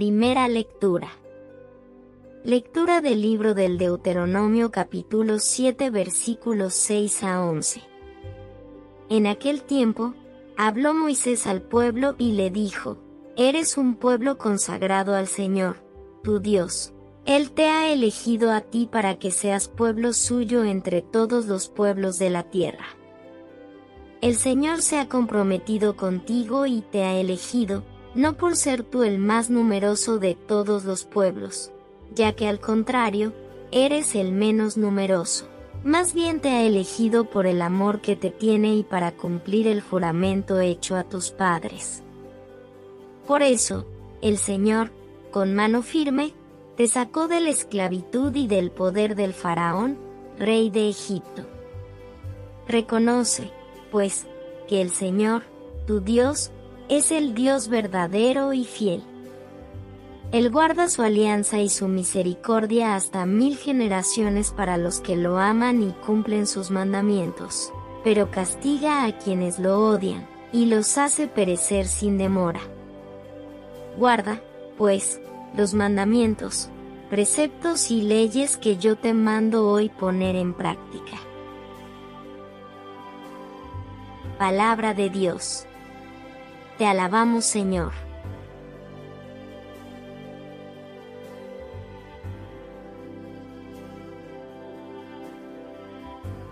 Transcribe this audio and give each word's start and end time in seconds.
Primera 0.00 0.48
lectura. 0.48 1.10
Lectura 2.42 3.02
del 3.02 3.20
libro 3.20 3.52
del 3.52 3.76
Deuteronomio 3.76 4.70
capítulo 4.70 5.38
7 5.38 5.90
versículos 5.90 6.72
6 6.72 7.22
a 7.24 7.44
11. 7.44 7.82
En 9.10 9.26
aquel 9.26 9.62
tiempo, 9.62 10.14
habló 10.56 10.94
Moisés 10.94 11.46
al 11.46 11.60
pueblo 11.60 12.14
y 12.16 12.32
le 12.32 12.50
dijo, 12.50 12.96
Eres 13.36 13.76
un 13.76 13.94
pueblo 13.94 14.38
consagrado 14.38 15.14
al 15.14 15.26
Señor, 15.26 15.84
tu 16.22 16.40
Dios. 16.40 16.94
Él 17.26 17.50
te 17.50 17.66
ha 17.66 17.92
elegido 17.92 18.52
a 18.52 18.62
ti 18.62 18.88
para 18.90 19.18
que 19.18 19.30
seas 19.30 19.68
pueblo 19.68 20.14
suyo 20.14 20.64
entre 20.64 21.02
todos 21.02 21.44
los 21.44 21.68
pueblos 21.68 22.18
de 22.18 22.30
la 22.30 22.44
tierra. 22.44 22.86
El 24.22 24.36
Señor 24.36 24.80
se 24.80 24.98
ha 24.98 25.10
comprometido 25.10 25.94
contigo 25.94 26.64
y 26.64 26.80
te 26.80 27.04
ha 27.04 27.20
elegido, 27.20 27.84
no 28.14 28.36
por 28.36 28.56
ser 28.56 28.82
tú 28.82 29.02
el 29.02 29.18
más 29.18 29.50
numeroso 29.50 30.18
de 30.18 30.34
todos 30.34 30.84
los 30.84 31.04
pueblos, 31.04 31.70
ya 32.14 32.32
que 32.32 32.48
al 32.48 32.60
contrario, 32.60 33.32
eres 33.72 34.14
el 34.14 34.32
menos 34.32 34.76
numeroso. 34.76 35.46
Más 35.84 36.12
bien 36.12 36.40
te 36.40 36.50
ha 36.50 36.62
elegido 36.62 37.24
por 37.24 37.46
el 37.46 37.62
amor 37.62 38.00
que 38.00 38.16
te 38.16 38.30
tiene 38.30 38.74
y 38.74 38.82
para 38.82 39.12
cumplir 39.12 39.66
el 39.66 39.80
juramento 39.80 40.60
hecho 40.60 40.96
a 40.96 41.04
tus 41.04 41.30
padres. 41.30 42.02
Por 43.26 43.42
eso, 43.42 43.86
el 44.20 44.36
Señor, 44.36 44.90
con 45.30 45.54
mano 45.54 45.82
firme, 45.82 46.34
te 46.76 46.88
sacó 46.88 47.28
de 47.28 47.40
la 47.40 47.50
esclavitud 47.50 48.34
y 48.34 48.46
del 48.46 48.70
poder 48.70 49.14
del 49.14 49.32
faraón, 49.32 49.98
rey 50.38 50.68
de 50.70 50.88
Egipto. 50.88 51.46
Reconoce, 52.66 53.50
pues, 53.90 54.26
que 54.68 54.80
el 54.80 54.90
Señor, 54.90 55.44
tu 55.86 56.00
Dios, 56.00 56.50
es 56.90 57.12
el 57.12 57.34
Dios 57.34 57.68
verdadero 57.68 58.52
y 58.52 58.64
fiel. 58.64 59.02
Él 60.32 60.50
guarda 60.50 60.88
su 60.88 61.02
alianza 61.02 61.60
y 61.60 61.68
su 61.68 61.86
misericordia 61.86 62.96
hasta 62.96 63.26
mil 63.26 63.56
generaciones 63.56 64.50
para 64.50 64.76
los 64.76 65.00
que 65.00 65.16
lo 65.16 65.38
aman 65.38 65.82
y 65.82 65.92
cumplen 66.04 66.48
sus 66.48 66.72
mandamientos, 66.72 67.72
pero 68.02 68.32
castiga 68.32 69.04
a 69.04 69.18
quienes 69.18 69.60
lo 69.60 69.78
odian, 69.78 70.28
y 70.52 70.66
los 70.66 70.98
hace 70.98 71.28
perecer 71.28 71.86
sin 71.86 72.18
demora. 72.18 72.60
Guarda, 73.96 74.40
pues, 74.76 75.20
los 75.56 75.74
mandamientos, 75.74 76.70
preceptos 77.08 77.92
y 77.92 78.02
leyes 78.02 78.56
que 78.56 78.78
yo 78.78 78.96
te 78.96 79.14
mando 79.14 79.68
hoy 79.68 79.90
poner 79.90 80.34
en 80.34 80.54
práctica. 80.54 81.18
Palabra 84.38 84.92
de 84.92 85.08
Dios. 85.10 85.66
Te 86.80 86.86
alabamos 86.86 87.44
Señor. 87.44 87.92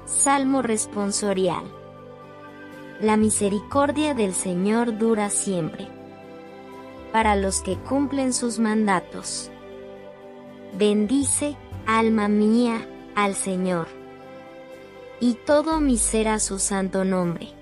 Salmo 0.04 0.60
responsorial. 0.60 1.64
La 3.00 3.16
misericordia 3.16 4.12
del 4.12 4.34
Señor 4.34 4.98
dura 4.98 5.30
siempre. 5.30 5.88
Para 7.10 7.34
los 7.34 7.62
que 7.62 7.78
cumplen 7.78 8.34
sus 8.34 8.58
mandatos. 8.58 9.50
Bendice, 10.74 11.56
alma 11.86 12.28
mía, 12.28 12.86
al 13.14 13.34
Señor. 13.34 13.86
Y 15.20 15.36
todo 15.46 15.80
mi 15.80 15.96
ser 15.96 16.28
a 16.28 16.38
su 16.38 16.58
santo 16.58 17.06
nombre. 17.06 17.57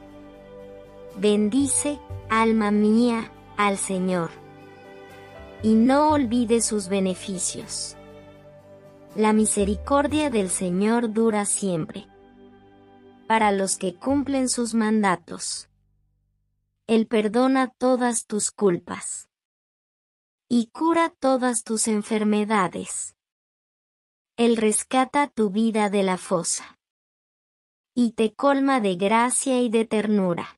Bendice, 1.18 1.98
alma 2.28 2.70
mía, 2.70 3.32
al 3.56 3.78
Señor. 3.78 4.30
Y 5.62 5.72
no 5.72 6.10
olvide 6.10 6.60
sus 6.60 6.90
beneficios. 6.90 7.96
La 9.14 9.32
misericordia 9.32 10.28
del 10.28 10.50
Señor 10.50 11.14
dura 11.14 11.46
siempre. 11.46 12.06
Para 13.26 13.50
los 13.50 13.78
que 13.78 13.94
cumplen 13.94 14.50
sus 14.50 14.74
mandatos. 14.74 15.70
Él 16.86 17.06
perdona 17.06 17.68
todas 17.68 18.26
tus 18.26 18.50
culpas. 18.50 19.30
Y 20.50 20.66
cura 20.66 21.14
todas 21.18 21.64
tus 21.64 21.88
enfermedades. 21.88 23.16
Él 24.36 24.58
rescata 24.58 25.28
tu 25.28 25.48
vida 25.48 25.88
de 25.88 26.02
la 26.02 26.18
fosa. 26.18 26.78
Y 27.94 28.12
te 28.12 28.34
colma 28.34 28.82
de 28.82 28.96
gracia 28.96 29.62
y 29.62 29.70
de 29.70 29.86
ternura. 29.86 30.55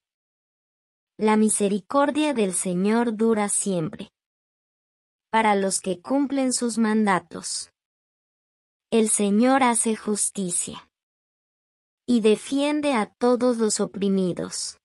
La 1.21 1.37
misericordia 1.37 2.33
del 2.33 2.55
Señor 2.55 3.17
dura 3.17 3.49
siempre. 3.49 4.13
Para 5.31 5.57
los 5.57 5.81
que 5.81 6.01
cumplen 6.01 6.53
sus 6.53 6.79
mandatos. 6.79 7.73
El 8.93 9.09
Señor 9.09 9.65
hace 9.65 9.97
justicia. 9.97 10.89
Y 12.07 12.21
defiende 12.21 12.93
a 12.93 13.07
todos 13.07 13.59
los 13.59 13.81
oprimidos. 13.81 14.79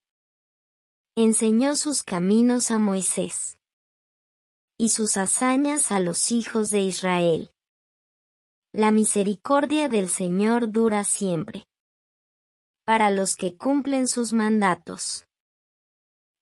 Enseñó 1.15 1.75
sus 1.75 2.01
caminos 2.01 2.71
a 2.71 2.79
Moisés. 2.79 3.59
Y 4.79 4.89
sus 4.89 5.17
hazañas 5.17 5.91
a 5.91 5.99
los 5.99 6.31
hijos 6.31 6.71
de 6.71 6.79
Israel. 6.79 7.51
La 8.71 8.89
misericordia 8.89 9.87
del 9.87 10.09
Señor 10.09 10.71
dura 10.71 11.03
siempre. 11.03 11.67
Para 12.85 13.11
los 13.11 13.35
que 13.35 13.55
cumplen 13.55 14.07
sus 14.07 14.33
mandatos. 14.33 15.27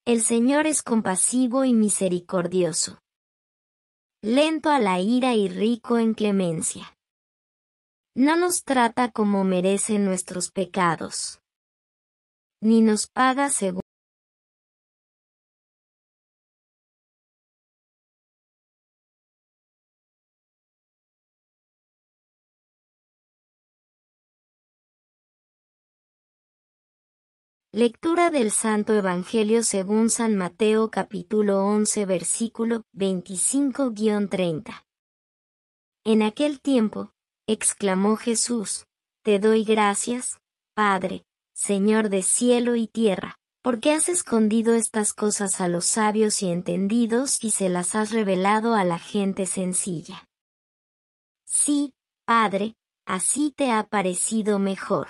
El 0.04 0.20
Señor 0.20 0.66
es 0.66 0.82
compasivo 0.82 1.64
y 1.64 1.74
misericordioso. 1.74 2.98
Lento 4.20 4.70
a 4.70 4.80
la 4.80 4.98
ira 4.98 5.34
y 5.34 5.48
rico 5.48 5.96
en 5.96 6.14
clemencia. 6.14 6.96
No 8.16 8.34
nos 8.34 8.64
trata 8.64 9.12
como 9.12 9.44
merecen 9.44 10.04
nuestros 10.04 10.50
pecados. 10.50 11.40
Ni 12.60 12.80
nos 12.80 13.06
paga 13.06 13.48
según 13.48 13.82
Lectura 27.74 28.28
del 28.28 28.50
Santo 28.50 28.92
Evangelio 28.92 29.62
según 29.62 30.10
San 30.10 30.36
Mateo 30.36 30.90
capítulo 30.90 31.64
11 31.64 32.04
versículo 32.04 32.82
25-30. 32.92 34.84
En 36.04 36.20
aquel 36.20 36.60
tiempo, 36.60 37.14
exclamó 37.46 38.16
Jesús, 38.16 38.84
Te 39.24 39.38
doy 39.38 39.64
gracias, 39.64 40.38
Padre, 40.74 41.24
Señor 41.54 42.10
de 42.10 42.20
cielo 42.20 42.76
y 42.76 42.88
tierra, 42.88 43.36
porque 43.62 43.92
has 43.92 44.10
escondido 44.10 44.74
estas 44.74 45.14
cosas 45.14 45.62
a 45.62 45.68
los 45.68 45.86
sabios 45.86 46.42
y 46.42 46.50
entendidos 46.50 47.42
y 47.42 47.52
se 47.52 47.70
las 47.70 47.94
has 47.94 48.10
revelado 48.10 48.74
a 48.74 48.84
la 48.84 48.98
gente 48.98 49.46
sencilla. 49.46 50.28
Sí, 51.46 51.94
Padre, 52.26 52.74
así 53.06 53.50
te 53.50 53.72
ha 53.72 53.84
parecido 53.84 54.58
mejor. 54.58 55.08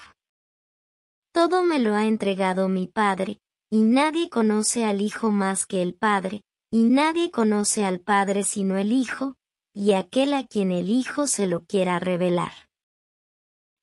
Todo 1.32 1.64
me 1.64 1.78
lo 1.78 1.94
ha 1.94 2.06
entregado 2.06 2.68
mi 2.68 2.86
Padre, 2.86 3.40
y 3.70 3.80
nadie 3.82 4.28
conoce 4.28 4.84
al 4.84 5.00
Hijo 5.00 5.30
más 5.30 5.66
que 5.66 5.82
el 5.82 5.94
Padre, 5.94 6.42
Y 6.74 6.84
nadie 6.84 7.30
conoce 7.30 7.84
al 7.84 8.00
Padre 8.00 8.44
sino 8.44 8.78
el 8.78 8.92
Hijo, 8.92 9.36
y 9.74 9.92
aquel 9.92 10.32
a 10.32 10.46
quien 10.46 10.72
el 10.72 10.88
Hijo 10.88 11.26
se 11.26 11.46
lo 11.46 11.66
quiera 11.66 11.98
revelar. 11.98 12.52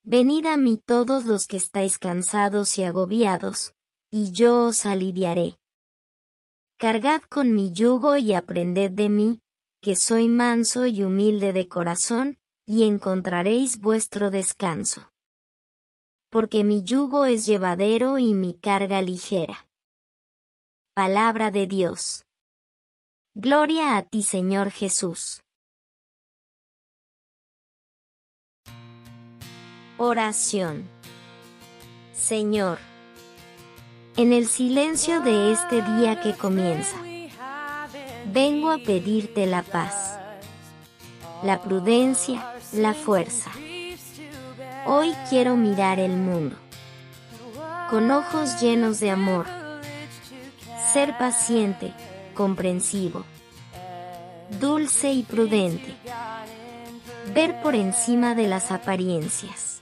Venid 0.04 0.48
a 0.48 0.58
mí 0.58 0.82
todos 0.84 1.26
los 1.26 1.46
que 1.46 1.58
estáis 1.58 2.00
cansados 2.00 2.80
y 2.80 2.84
agobiados, 2.84 3.76
y 4.10 4.32
yo 4.32 4.66
os 4.66 4.88
aliviaré. 4.88 5.60
Cargad 6.78 7.22
con 7.30 7.54
mi 7.54 7.72
yugo 7.72 8.18
y 8.18 8.34
aprended 8.34 8.90
de 8.90 9.10
mí, 9.10 9.42
que 9.82 9.96
soy 9.96 10.28
manso 10.28 10.88
y 10.88 11.04
humilde 11.04 11.54
de 11.54 11.68
corazón, 11.68 12.40
y 12.66 12.86
encontraréis 12.86 13.80
vuestro 13.80 14.32
descanso. 14.32 15.09
Porque 16.30 16.64
mi 16.64 16.84
yugo 16.84 17.26
es 17.26 17.46
llevadero 17.46 18.20
y 18.20 18.34
mi 18.34 18.54
carga 18.54 19.02
ligera. 19.02 19.68
Palabra 20.94 21.50
de 21.50 21.66
Dios. 21.66 22.26
Gloria 23.34 23.98
a 23.98 24.04
ti 24.04 24.22
Señor 24.22 24.70
Jesús. 24.70 25.42
Oración. 29.98 30.88
Señor, 32.14 32.78
en 34.18 34.34
el 34.34 34.48
silencio 34.48 35.22
de 35.22 35.52
este 35.52 35.82
día 35.82 36.22
que 36.22 36.34
comienza, 36.34 36.98
vengo 38.32 38.70
a 38.72 38.78
pedirte 38.78 39.48
la 39.48 39.64
paz, 39.64 40.20
la 41.44 41.62
prudencia, 41.62 42.54
la 42.74 42.94
fuerza. 42.94 43.52
Hoy 44.86 45.14
quiero 45.30 45.56
mirar 45.56 46.00
el 46.00 46.16
mundo. 46.16 46.56
Con 47.90 48.12
ojos 48.12 48.62
llenos 48.62 49.00
de 49.00 49.12
amor, 49.12 49.46
ser 50.94 51.18
paciente, 51.18 51.94
comprensivo, 52.34 53.26
dulce 54.60 55.12
y 55.12 55.24
prudente, 55.24 55.96
ver 57.34 57.62
por 57.62 57.76
encima 57.76 58.36
de 58.36 58.48
las 58.48 58.72
apariencias. 58.72 59.82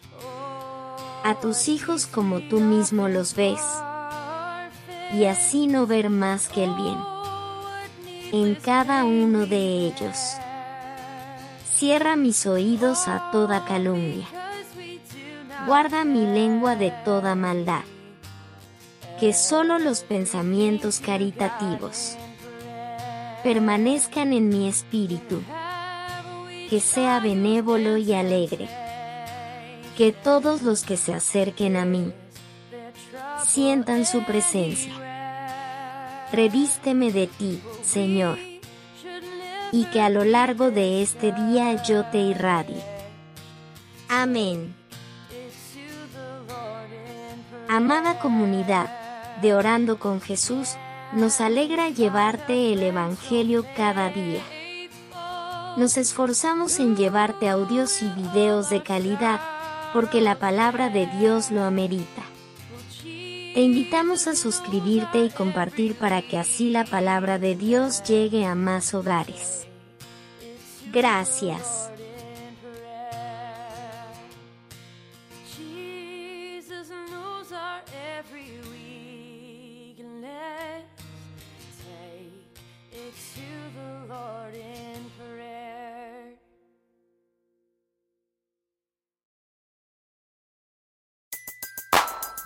A 1.24 1.36
tus 1.36 1.68
hijos 1.68 2.06
como 2.06 2.40
tú 2.42 2.60
mismo 2.60 3.10
los 3.10 3.36
ves, 3.36 3.62
y 5.14 5.26
así 5.26 5.68
no 5.68 5.86
ver 5.86 6.10
más 6.10 6.48
que 6.48 6.64
el 6.64 6.74
bien. 6.76 6.98
En 8.32 8.56
cada 8.56 9.04
uno 9.04 9.46
de 9.46 9.88
ellos. 9.88 10.18
Cierra 11.76 12.16
mis 12.16 12.46
oídos 12.48 13.08
a 13.08 13.30
toda 13.32 13.64
calumnia. 13.64 14.26
Guarda 15.68 16.04
mi 16.06 16.26
lengua 16.26 16.76
de 16.76 16.92
toda 17.06 17.36
maldad. 17.36 17.84
Que 19.20 19.34
solo 19.34 19.78
los 19.78 20.02
pensamientos 20.02 21.00
caritativos 21.00 22.16
permanezcan 23.44 24.34
en 24.34 24.50
mi 24.50 24.68
espíritu. 24.68 25.44
Que 26.70 26.80
sea 26.80 27.20
benévolo 27.20 27.98
y 27.98 28.14
alegre 28.14 28.68
que 29.98 30.12
todos 30.12 30.62
los 30.62 30.84
que 30.84 30.96
se 30.96 31.14
acerquen 31.14 31.76
a 31.76 31.84
mí 31.84 32.14
sientan 33.44 34.06
su 34.06 34.24
presencia. 34.24 34.94
Revísteme 36.32 37.12
de 37.12 37.26
ti, 37.26 37.60
Señor, 37.82 38.38
y 39.72 39.86
que 39.86 40.02
a 40.02 40.10
lo 40.10 40.24
largo 40.24 40.70
de 40.70 41.02
este 41.02 41.32
día 41.32 41.84
yo 41.84 42.06
te 42.06 42.20
irradie. 42.20 42.84
Amén. 44.08 44.76
Amada 47.70 48.20
comunidad 48.20 48.90
de 49.42 49.54
Orando 49.54 50.00
con 50.00 50.22
Jesús, 50.22 50.78
nos 51.12 51.42
alegra 51.42 51.90
llevarte 51.90 52.72
el 52.72 52.82
Evangelio 52.82 53.66
cada 53.76 54.10
día. 54.10 54.42
Nos 55.76 55.98
esforzamos 55.98 56.80
en 56.80 56.96
llevarte 56.96 57.50
audios 57.50 58.02
y 58.02 58.08
videos 58.08 58.70
de 58.70 58.84
calidad 58.84 59.42
porque 59.94 60.22
la 60.22 60.36
palabra 60.36 60.90
de 60.90 61.08
Dios 61.20 61.52
lo 61.52 61.66
amerita. 61.66 62.24
Te 63.04 63.62
invitamos 63.62 64.28
a 64.28 64.36
suscribirte 64.36 65.26
y 65.26 65.30
compartir 65.30 65.96
para 65.96 66.22
que 66.22 66.38
así 66.38 66.70
la 66.70 66.86
palabra 66.86 67.38
de 67.38 67.56
Dios 67.56 68.02
llegue 68.04 68.46
a 68.46 68.56
más 68.56 68.94
hogares. 68.94 69.68
Gracias. 70.94 71.92